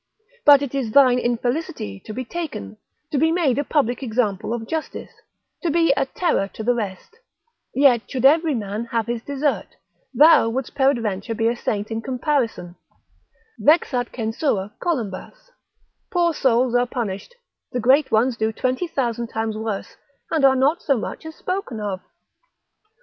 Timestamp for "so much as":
20.81-21.35